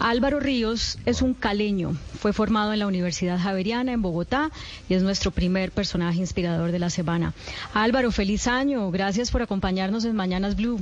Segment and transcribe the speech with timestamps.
[0.00, 4.50] Álvaro Ríos es un caleño, fue formado en la Universidad Javeriana en Bogotá
[4.88, 7.34] y es nuestro primer personaje inspirador de la semana.
[7.74, 10.80] Álvaro, feliz año, gracias por acompañarnos en Mañanas Blue.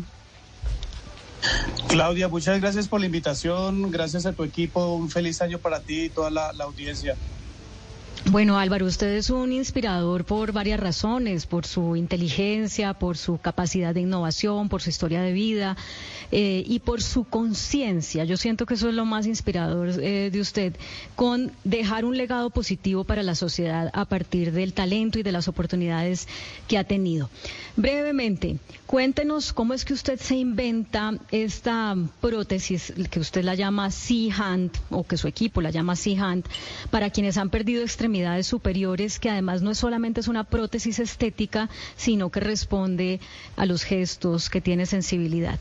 [1.89, 6.05] Claudia, muchas gracias por la invitación, gracias a tu equipo, un feliz año para ti
[6.05, 7.17] y toda la, la audiencia.
[8.29, 13.95] Bueno, Álvaro, usted es un inspirador por varias razones, por su inteligencia, por su capacidad
[13.95, 15.77] de innovación, por su historia de vida
[16.33, 18.25] eh, y por su conciencia.
[18.25, 20.75] Yo siento que eso es lo más inspirador eh, de usted,
[21.15, 25.47] con dejar un legado positivo para la sociedad a partir del talento y de las
[25.47, 26.27] oportunidades
[26.67, 27.31] que ha tenido.
[27.77, 34.73] Brevemente, cuéntenos cómo es que usted se inventa esta prótesis que usted la llama Sea-Hand
[34.91, 36.45] o que su equipo la llama Sea-Hand
[36.91, 41.69] para quienes han perdido extremidades superiores, que además no es solamente es una prótesis estética,
[41.97, 43.21] sino que responde
[43.57, 45.59] a los gestos, que tiene sensibilidad.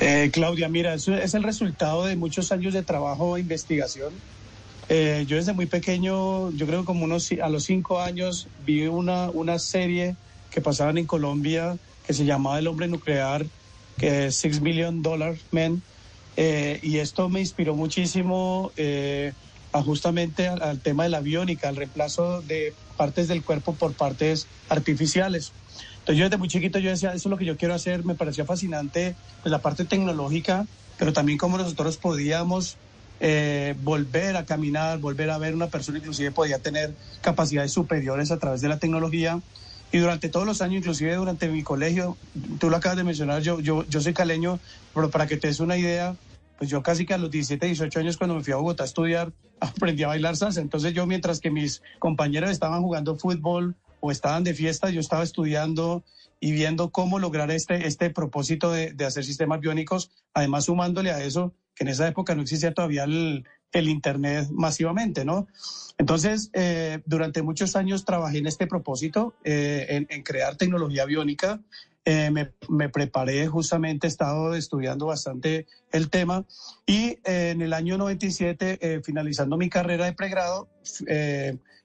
[0.00, 4.12] Eh, Claudia, mira, eso es el resultado de muchos años de trabajo e investigación.
[4.88, 9.30] Eh, yo desde muy pequeño, yo creo como unos a los cinco años, vi una,
[9.30, 10.16] una serie
[10.50, 11.76] que pasaban en Colombia
[12.06, 13.46] que se llamaba El hombre nuclear,
[13.98, 15.82] que es Six Million Dollar Men.
[16.36, 18.72] Eh, y esto me inspiró muchísimo
[19.72, 25.52] justamente al, tema de la biónica, al reemplazo de partes del cuerpo por partes artificiales.
[26.00, 28.14] Entonces yo desde muy chiquito yo decía, eso es lo que yo quiero hacer, me
[28.14, 30.66] parecía fascinante pues, la parte tecnológica,
[30.98, 32.76] pero también cómo nosotros podíamos
[33.20, 38.38] eh, volver a caminar, volver a ver una persona, inclusive podía tener capacidades superiores a
[38.38, 39.40] través de la tecnología.
[39.92, 42.16] Y durante todos los años, inclusive durante mi colegio,
[42.58, 44.58] tú lo acabas de mencionar, yo, yo, yo soy caleño,
[44.94, 46.16] pero para que te des una idea,
[46.60, 48.86] pues yo casi que a los 17, 18 años cuando me fui a Bogotá a
[48.86, 50.60] estudiar, aprendí a bailar salsa.
[50.60, 55.22] Entonces yo mientras que mis compañeros estaban jugando fútbol o estaban de fiesta, yo estaba
[55.22, 56.04] estudiando
[56.38, 61.54] y viendo cómo lograr este, este propósito de, hacer sistemas biónicos, además sumándole a eso,
[61.74, 65.46] que en esa época no existía todavía el, Internet masivamente, ¿no?
[65.96, 71.60] Entonces, eh, durante muchos años trabajé en este propósito, eh, en, crear tecnología biónica,
[72.06, 76.46] eh, me, preparé justamente, he estado estudiando bastante el tema
[76.86, 80.70] y eh, en el año 97, eh, finalizando mi carrera de pregrado,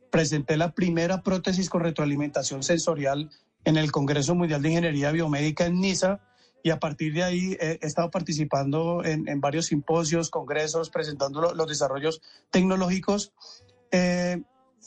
[0.09, 3.29] presenté la primera prótesis con retroalimentación sensorial
[3.65, 6.21] en el Congreso Mundial de Ingeniería Biomédica en Niza
[6.63, 12.21] y a partir de ahí he, estado participando en, varios simposios, congresos, presentando los desarrollos
[12.51, 13.33] tecnológicos.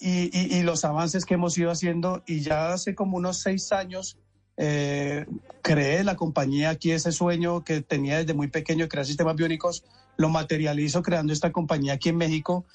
[0.00, 4.19] y, los avances que hemos ido haciendo y ya hace como unos seis años
[4.58, 5.24] eh,
[5.62, 9.84] creé la compañía aquí, ese sueño que tenía desde muy pequeño de crear sistemas biónicos,
[10.16, 12.66] lo materializo creando esta compañía aquí en México,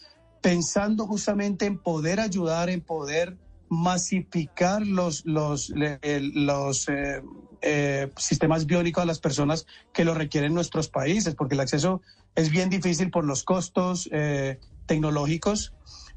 [0.41, 3.37] pensando justamente en poder ayudar, en poder
[3.69, 7.21] masificar los, los, los eh,
[7.61, 12.01] eh, sistemas biónicos a las personas que lo requieren en nuestros países, porque el acceso
[12.35, 15.73] es bien difícil por los costos eh, tecnológicos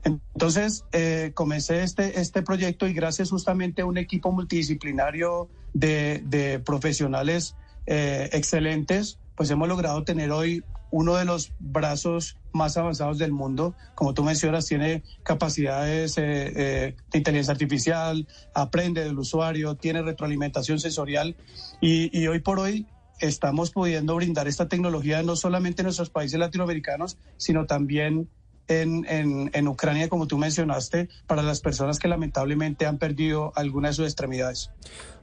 [0.07, 7.57] entonces, eh, comencé este, este proyecto y gracias justamente a un equipo multidisciplinario de, profesionales
[7.87, 10.63] eh, excelentes, pues hemos logrado tener hoy
[10.93, 13.75] uno de los brazos más avanzados del mundo.
[13.97, 21.37] Como tú mencionas, tiene capacidades eh, de inteligencia artificial, aprende del usuario, tiene retroalimentación sensorial
[21.81, 22.87] y, y hoy por hoy
[23.19, 28.29] estamos pudiendo brindar esta tecnología no solamente en nuestros países latinoamericanos, sino también
[28.69, 33.95] en, en, Ucrania, como tú mencionaste, para las personas que lamentablemente han perdido alguna de
[33.95, 34.71] sus extremidades.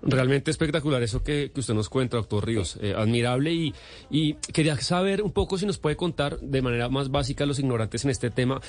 [0.01, 2.77] Realmente espectacular eso que, usted nos cuenta, doctor Ríos.
[2.81, 3.73] Eh, admirable y,
[4.09, 8.03] y quería saber un poco si nos puede contar de manera más básica los ignorantes
[8.03, 8.61] en este tema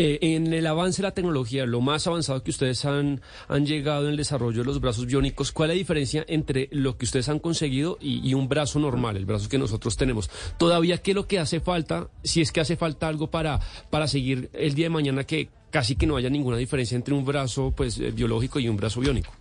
[0.00, 4.04] eh, en el avance de la tecnología, lo más avanzado que ustedes han, han llegado
[4.04, 7.28] en el desarrollo de los brazos biónicos, ¿cuál es la diferencia entre lo que ustedes
[7.28, 10.30] han conseguido y, un brazo normal, el brazo que nosotros tenemos?
[10.56, 13.58] Todavía, ¿qué es lo que hace falta, si es que hace falta algo para,
[13.90, 17.24] para seguir el día de mañana que casi que no haya ninguna diferencia entre un
[17.24, 19.32] brazo pues, eh, biológico y un brazo biónico?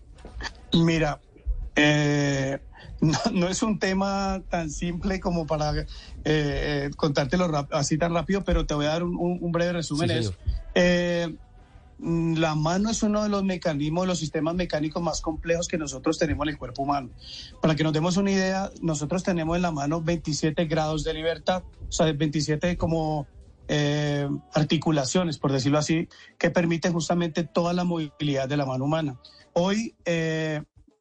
[0.73, 1.21] Mira,
[1.75, 2.57] eh,
[3.31, 5.85] no, es un tema tan simple como para eh,
[6.25, 10.09] eh, contártelo así tan rápido, pero te voy a dar un, breve resumen.
[10.73, 11.35] Eh,
[11.99, 16.45] la mano es uno de los mecanismos, los sistemas mecánicos más complejos que nosotros tenemos
[16.45, 17.09] en el cuerpo humano.
[17.61, 21.63] Para que nos demos una idea, nosotros tenemos en la mano 27 grados de libertad,
[21.87, 23.27] o sea, 27 como
[24.53, 26.07] articulaciones, por decirlo así,
[26.37, 29.19] que permiten justamente toda la movilidad de la mano humana.
[29.53, 29.93] Hoy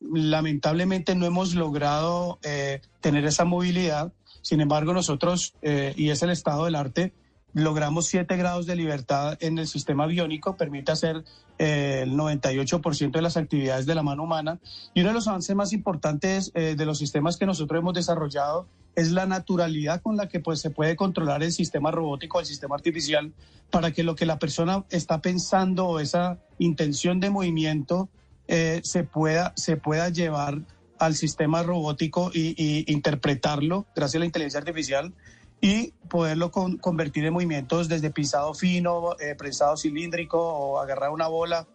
[0.00, 4.12] lamentablemente no hemos logrado eh, tener esa movilidad.
[4.42, 7.12] Sin embargo, nosotros, eh, y es el estado del arte,
[7.52, 11.24] logramos 7 grados de libertad en el sistema biónico, permite hacer
[11.58, 14.60] eh, el 98% de las actividades de la mano humana.
[14.94, 19.10] Y uno de los avances más importantes de los sistemas que nosotros hemos desarrollado es
[19.12, 23.32] la naturalidad con la que pues, se puede controlar el sistema robótico, el sistema artificial,
[23.70, 28.08] para que lo que la persona está pensando o esa intención de movimiento
[28.48, 30.60] eh, se, pueda, se pueda llevar
[30.98, 35.12] al sistema robótico y, interpretarlo gracias a la inteligencia artificial
[35.60, 41.66] y poderlo convertir en movimientos desde pisado fino, eh, prensado cilíndrico o agarrar una bola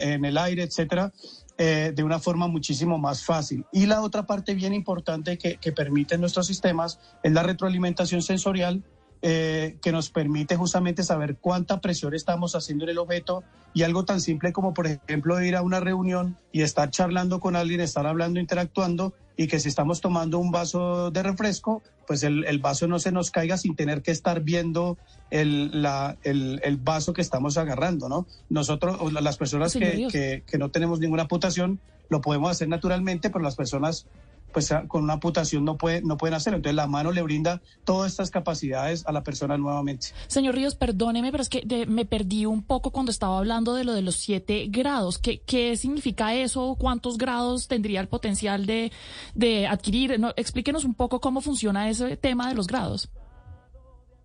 [0.00, 1.12] en el aire, etcétera,
[1.58, 3.64] eh, de una forma muchísimo más fácil.
[3.72, 8.84] Y la otra parte bien importante que, que permiten nuestros sistemas es la retroalimentación sensorial,
[9.22, 13.42] eh, que nos permite justamente saber cuánta presión estamos haciendo en el objeto
[13.72, 17.56] y algo tan simple como, por ejemplo, ir a una reunión y estar charlando con
[17.56, 22.58] alguien, estar hablando, interactuando y que si estamos tomando un vaso de refresco, pues el,
[22.58, 24.96] vaso no se nos caiga sin tener que estar viendo
[25.30, 28.26] el, la, el, vaso que estamos agarrando, ¿no?
[28.48, 33.44] Nosotros, las personas que, que, que, no tenemos ninguna amputación, lo podemos hacer naturalmente, pero
[33.44, 34.06] las personas
[34.56, 36.56] pues con una amputación no, puede, no pueden hacerlo.
[36.56, 40.06] Entonces la mano le brinda todas estas capacidades a la persona nuevamente.
[40.28, 43.92] Señor Ríos, perdóneme, pero es que me perdí un poco cuando estaba hablando de lo
[43.92, 45.18] de los siete grados.
[45.18, 46.74] ¿Qué, qué significa eso?
[46.80, 48.92] ¿Cuántos grados tendría el potencial de,
[49.34, 50.18] de adquirir?
[50.18, 53.10] No, explíquenos un poco cómo funciona ese tema de los grados.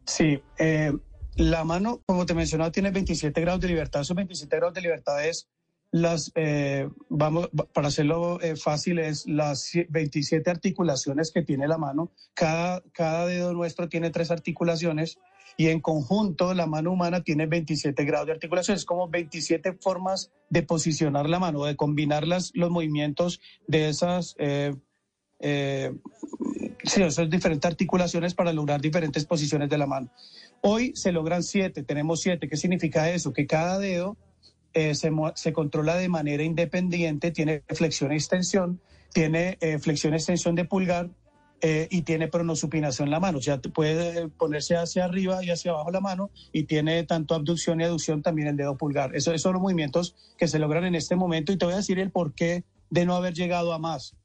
[0.06, 0.94] Sí, eh,
[1.36, 4.00] la mano, como te mencionaba, tiene 27 grados de libertad.
[4.00, 5.50] Esos 27 grados de libertad es
[5.92, 12.12] las, eh, vamos, para hacerlo eh, fácil, es las 27 articulaciones que tiene la mano.
[12.34, 15.20] Cada, cada dedo nuestro tiene tres articulaciones
[15.58, 18.78] y en conjunto la mano humana tiene 27 grados de articulación.
[18.78, 24.36] Es como 27 formas de posicionar la mano, de combinar las, los movimientos de esas,
[24.40, 24.74] eh,
[26.84, 30.10] sí, esas diferentes articulaciones para lograr diferentes posiciones de la mano.
[30.62, 32.48] Hoy se logran siete, tenemos siete.
[32.48, 33.34] ¿Qué significa eso?
[33.34, 34.16] Que cada dedo
[34.74, 38.80] eh, se, controla de manera independiente, tiene flexión e extensión,
[39.14, 41.10] tiene eh, flexión e extensión de pulgar
[41.62, 43.38] eh, y tiene pronosupinación en la mano.
[43.38, 47.82] O sea, puede ponerse hacia arriba y hacia abajo la mano y tiene tanto abducción
[47.82, 49.16] y aducción también el dedo pulgar.
[49.16, 51.78] Eso, esos son los movimientos que se logran en este momento y te voy a
[51.78, 54.16] decir el porqué de no haber llegado a más.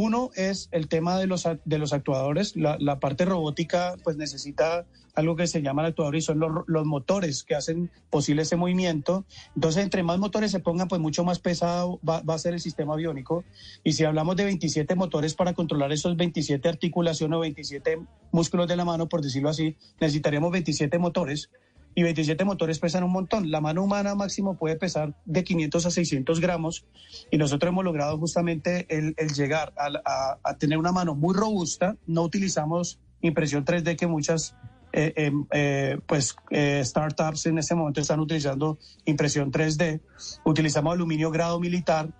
[0.00, 2.54] Uno es el tema de los, de los actuadores.
[2.54, 4.86] La, parte robótica pues necesita
[5.16, 9.24] algo que se llama el actuador y son los, motores que hacen posible ese movimiento.
[9.56, 12.94] Entonces, entre más motores se pongan, pues mucho más pesado va, a ser el sistema
[12.94, 13.42] biónico.
[13.82, 17.98] Y si hablamos de 27 motores para controlar esos 27 articulaciones o 27
[18.30, 21.50] músculos de la mano, por decirlo así, necesitaríamos 27 motores.
[21.94, 23.50] Y 27 motores pesan un montón.
[23.50, 26.86] La mano humana máximo puede pesar de 500 a 600 gramos.
[27.30, 31.96] Y nosotros hemos logrado justamente el, llegar a, a tener una mano muy robusta.
[32.06, 34.54] No utilizamos impresión 3D que muchas
[34.92, 40.00] eh, em, eh, pues eh, startups en este momento están utilizando impresión 3D.
[40.44, 42.10] Utilizamos aluminio grado militar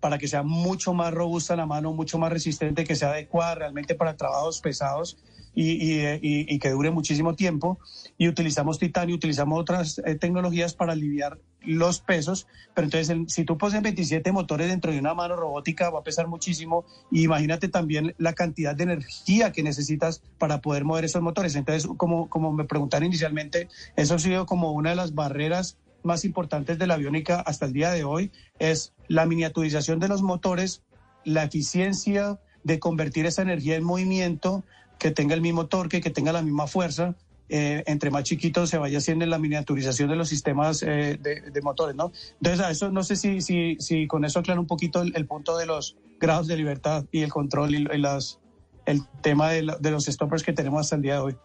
[0.00, 3.94] para que sea mucho más robusta la mano, mucho más resistente, que sea adecuada realmente
[3.94, 5.18] para trabajos pesados
[5.54, 7.78] y, que dure muchísimo tiempo.
[8.18, 12.46] Y utilizamos titanio, utilizamos otras eh, tecnologías para aliviar los pesos.
[12.74, 16.28] Pero entonces, si tú pones 27 motores dentro de una mano robótica, va a pesar
[16.28, 16.84] muchísimo.
[17.10, 21.54] Y imagínate también la cantidad de energía que necesitas para poder mover esos motores.
[21.56, 26.24] Entonces, como, como me preguntaron inicialmente, eso ha sido como una de las barreras más
[26.24, 30.82] importantes de la aviónica hasta el día de hoy, es la miniaturización de los motores,
[31.24, 34.64] la eficiencia de convertir esa energía en movimiento,
[34.98, 37.14] que tenga el mismo torque, que tenga la misma fuerza.
[37.50, 41.94] Eh, entre más chiquito se vaya haciendo la miniaturización de los sistemas eh, de, motores,
[41.94, 42.10] ¿no?
[42.40, 45.58] Entonces, a eso no sé si, si, si con eso aclaro un poquito el, punto
[45.58, 48.40] de los grados de libertad y el control y, las,
[48.86, 51.36] el tema de, de los stoppers que tenemos hasta el día de hoy.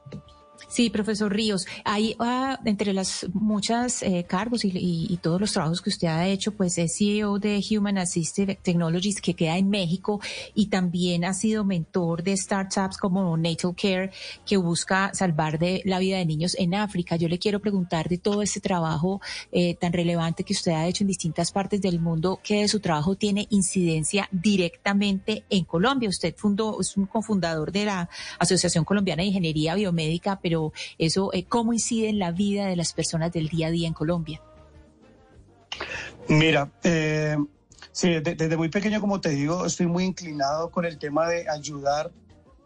[0.68, 5.89] Sí, profesor Ríos, hay ah, entre las muchas eh, cargos y, todos los trabajos que
[5.89, 10.22] usted ha hecho, pues es CEO de Human Assistive Technologies que queda en México
[10.54, 14.12] y también ha sido mentor de startups como Natal Care
[14.46, 17.16] que busca salvar la vida de niños en África.
[17.16, 21.04] Yo le quiero preguntar de todo este trabajo eh, tan relevante que usted ha hecho
[21.04, 26.10] en distintas partes del mundo, que de su trabajo tiene incidencia directamente en Colombia.
[26.10, 31.46] Usted fundó, es un cofundador de la Asociación Colombiana de Ingeniería Biomédica, pero eso, eh,
[31.46, 34.41] ¿cómo incide en la vida de las personas del día a día en Colombia?
[36.27, 37.38] Mira, eh,
[37.91, 42.12] sí, desde, muy pequeño, como te digo, estoy muy inclinado con el tema de ayudar,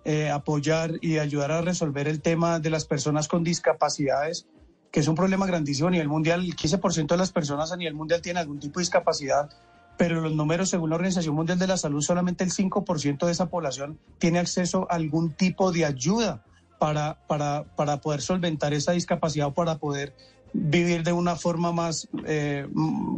[0.05, 4.47] eh, apoyar y ayudar a resolver el tema de las personas con discapacidades,
[4.89, 6.45] que es un problema grandísimo a nivel mundial.
[6.45, 9.49] El 15% de las personas a nivel mundial tienen algún tipo de discapacidad,
[9.97, 13.49] pero los números, según la Organización Mundial de la Salud, solamente el 5% de esa
[13.49, 16.45] población tiene acceso a algún tipo de ayuda
[16.83, 20.11] para, para, para poder solventar esa discapacidad o para poder
[20.51, 22.67] vivir de una forma más, eh,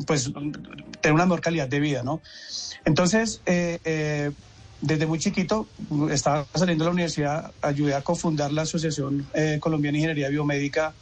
[0.05, 0.31] pues,
[1.01, 2.22] tener una mejor calidad de vida, ¿no?
[2.86, 4.29] Entonces, eh, eh,
[4.81, 5.67] desde muy chiquito,
[6.12, 9.25] estaba saliendo de la universidad, ayudé a cofundar la Asociación
[9.60, 10.93] Colombiana de Ingeniería Biomédica,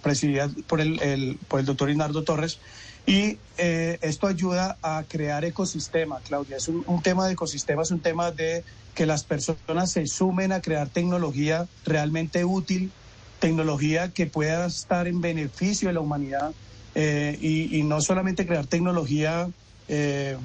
[0.00, 2.58] presidida por el, por el doctor Inardo Torres.
[3.06, 6.56] Y esto ayuda a crear ecosistema, Claudia.
[6.56, 8.64] Es un, un tema de ecosistema, es un tema de
[8.94, 12.92] que las personas se sumen a crear tecnología realmente útil,
[13.40, 16.52] tecnología que pueda estar en beneficio de la humanidad
[16.94, 19.48] eh, y, no solamente crear tecnología
[19.88, 20.36] eh,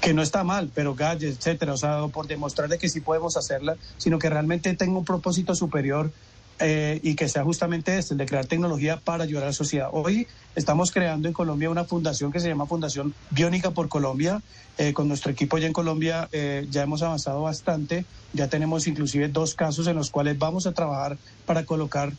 [0.00, 3.76] que no está mal, pero gadgets, etcétera, o sea, por demostrarle que sí podemos hacerla,
[3.96, 6.12] sino que realmente tenga un propósito superior
[6.62, 9.88] eh, y que sea justamente este, el de crear tecnología para ayudar a la sociedad.
[9.92, 14.40] Hoy estamos creando en Colombia una fundación que se llama Fundación Biónica por Colombia.
[14.78, 19.28] Eh, con nuestro equipo ya en Colombia eh, ya hemos avanzado bastante, ya tenemos inclusive
[19.28, 22.12] dos casos en los cuales vamos a trabajar para colocar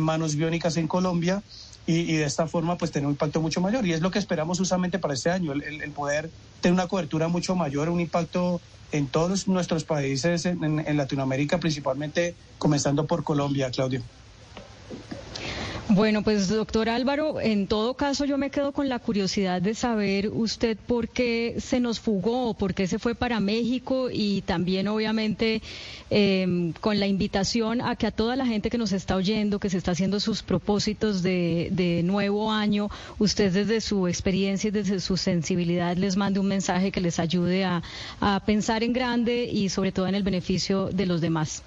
[0.00, 1.42] manos biónicas en Colombia.
[1.90, 3.86] Y, de esta forma pues tener un impacto mucho mayor.
[3.86, 6.28] Y es lo que esperamos justamente para este año, el, el poder
[6.60, 8.60] tener una cobertura mucho mayor, un impacto
[8.92, 14.02] en todos nuestros países en, Latinoamérica, principalmente comenzando por Colombia, Claudio.
[15.90, 20.28] Bueno, pues doctor Álvaro, en todo caso yo me quedo con la curiosidad de saber
[20.28, 25.62] usted por qué se nos fugó, por qué se fue para México y también obviamente
[26.10, 29.70] em, con la invitación a que a toda la gente que nos está oyendo, que
[29.70, 35.16] se está haciendo sus propósitos de, nuevo año, usted desde su experiencia y desde su
[35.16, 37.82] sensibilidad les mande un mensaje que les ayude a
[38.44, 41.62] pensar en grande y sobre todo en el beneficio de los demás.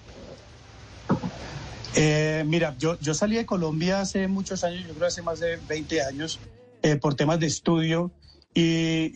[1.95, 5.57] Eh, mira, yo, yo salí de Colombia hace muchos años, yo creo hace más de
[5.67, 6.39] 20 años,
[6.83, 8.11] eh, por temas de estudio
[8.53, 9.11] y,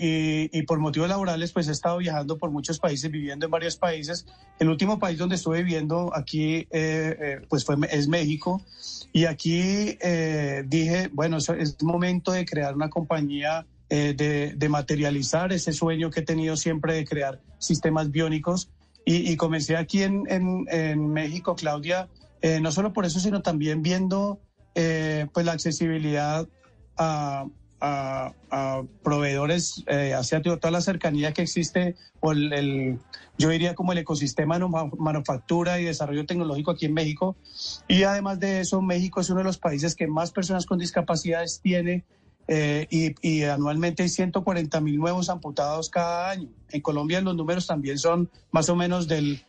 [0.52, 4.26] y, por motivos laborales, pues he estado viajando por muchos países, viviendo en varios países.
[4.60, 8.62] El último país donde estuve viviendo aquí, eh, pues fue, es México.
[9.12, 9.98] Y aquí
[10.66, 16.24] dije, bueno, es momento de crear una compañía de, de, materializar ese sueño que he
[16.24, 18.70] tenido siempre de crear sistemas biónicos.
[19.06, 22.08] Y, y comencé aquí en, en, en México, Claudia,
[22.46, 24.40] eh, no solo por eso, sino también viendo
[24.76, 26.48] eh, pues la accesibilidad
[26.96, 27.48] a,
[29.04, 33.00] proveedores eh, hacia toda la cercanía que existe o el,
[33.38, 34.66] yo diría como el ecosistema de
[34.98, 37.36] manufactura y desarrollo tecnológico aquí en México
[37.88, 41.62] y además de eso México es uno de los países que más personas con discapacidades
[41.62, 42.06] tiene
[42.48, 46.50] y, anualmente hay 140 mil nuevos amputados cada año.
[46.70, 49.44] En Colombia los números también son más o menos del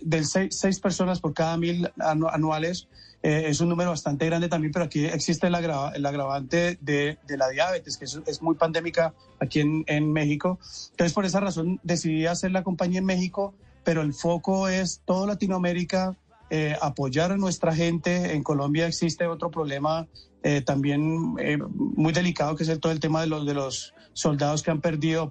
[0.00, 2.88] del seis, personas por cada mil anuales.
[3.22, 7.96] Eh, es un número bastante grande también, pero aquí existe el, agravante de, la diabetes,
[7.96, 10.58] que es, muy pandémica aquí en, México.
[10.90, 13.54] Entonces, por esa razón decidí hacer la compañía en México,
[13.84, 16.16] pero el foco es toda Latinoamérica,
[16.50, 18.34] eh, apoyar a nuestra gente.
[18.34, 20.06] En Colombia existe otro problema
[20.42, 21.34] eh, también
[21.66, 25.30] muy delicado, que es todo el tema de los, de los soldados que han perdido,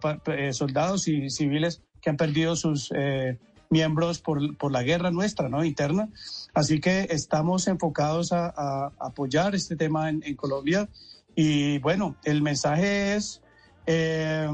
[0.51, 2.91] soldados y civiles que han perdido sus
[3.69, 5.63] miembros por, por la guerra nuestra, ¿no?
[5.63, 6.09] Interna.
[6.53, 10.89] Así que estamos enfocados a, apoyar este tema en, Colombia.
[11.35, 13.41] Y bueno, el mensaje es,
[13.85, 14.49] eh,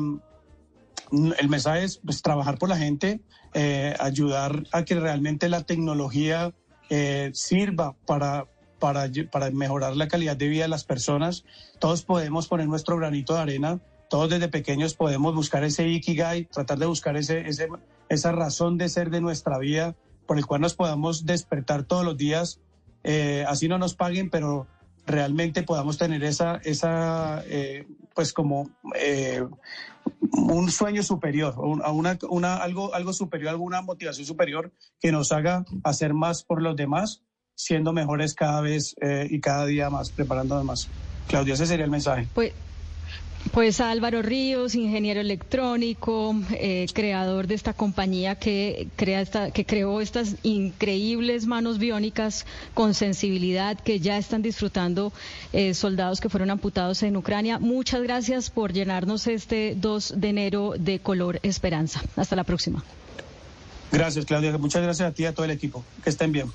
[1.12, 3.22] el mensaje es pues, trabajar por la gente,
[3.54, 6.54] eh, ayudar a que realmente la tecnología
[6.90, 8.48] eh, sirva para,
[8.80, 11.46] para, para mejorar la calidad de vida de las personas.
[11.80, 13.82] Todos podemos poner nuestro granito de arena
[14.14, 17.68] todos desde pequeños podemos buscar ese ikigai, tratar de buscar ese, ese,
[18.14, 22.18] esa razón de ser de nuestra vida por el cual nos podamos despertar todos los
[22.18, 22.60] días,
[23.04, 24.68] eh, así no nos paguen, pero
[25.06, 29.44] realmente podamos tener esa, esa eh, pues como eh,
[30.32, 36.14] un sueño superior, una, una, algo, algo superior, alguna motivación superior que nos haga hacer
[36.14, 37.22] más por los demás,
[37.56, 38.96] siendo mejores cada vez
[39.30, 40.90] y cada día más, preparándonos más.
[41.28, 42.28] Claudia, ese sería el mensaje.
[42.34, 42.54] Pues
[43.54, 50.02] pues Álvaro Ríos, ingeniero electrónico, eh, creador de esta compañía que, crea esta, que creó
[50.02, 55.14] estas increíbles manos biónicas con sensibilidad que ya están disfrutando
[55.54, 57.60] eh, soldados que fueron amputados en Ucrania.
[57.60, 62.02] Muchas gracias por llenarnos este 2 de enero de color esperanza.
[62.16, 62.84] Hasta la próxima.
[63.92, 64.58] Gracias, Claudia.
[64.58, 65.86] Muchas gracias a ti y a todo el equipo.
[66.04, 66.52] Que estén bien.